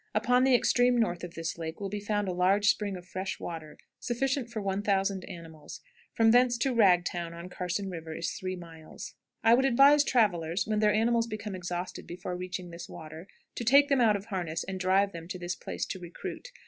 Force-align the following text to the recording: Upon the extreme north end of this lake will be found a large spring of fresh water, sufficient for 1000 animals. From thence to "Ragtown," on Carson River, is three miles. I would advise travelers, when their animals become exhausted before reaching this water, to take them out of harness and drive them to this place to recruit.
Upon 0.15 0.43
the 0.45 0.55
extreme 0.55 0.97
north 0.99 1.23
end 1.23 1.29
of 1.29 1.35
this 1.35 1.59
lake 1.59 1.79
will 1.79 1.87
be 1.87 1.99
found 1.99 2.27
a 2.27 2.31
large 2.33 2.69
spring 2.71 2.97
of 2.97 3.05
fresh 3.05 3.39
water, 3.39 3.77
sufficient 3.99 4.49
for 4.49 4.59
1000 4.59 5.23
animals. 5.25 5.79
From 6.15 6.31
thence 6.31 6.57
to 6.57 6.73
"Ragtown," 6.73 7.35
on 7.35 7.49
Carson 7.49 7.87
River, 7.87 8.15
is 8.15 8.31
three 8.33 8.55
miles. 8.55 9.13
I 9.43 9.53
would 9.53 9.63
advise 9.63 10.03
travelers, 10.03 10.65
when 10.65 10.79
their 10.79 10.91
animals 10.91 11.27
become 11.27 11.53
exhausted 11.53 12.07
before 12.07 12.35
reaching 12.35 12.71
this 12.71 12.89
water, 12.89 13.27
to 13.53 13.63
take 13.63 13.89
them 13.89 14.01
out 14.01 14.15
of 14.15 14.25
harness 14.25 14.63
and 14.63 14.79
drive 14.79 15.11
them 15.11 15.27
to 15.27 15.37
this 15.37 15.53
place 15.55 15.85
to 15.85 15.99
recruit. 15.99 16.47